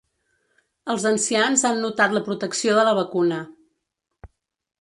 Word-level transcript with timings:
Els 0.93 1.05
ancians 1.09 1.65
han 1.69 1.83
notat 1.85 2.17
la 2.17 2.23
protecció 2.31 2.79
de 2.81 2.89
la 2.89 2.97
vacuna. 3.01 3.39